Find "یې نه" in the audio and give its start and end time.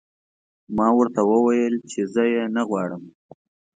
2.33-2.61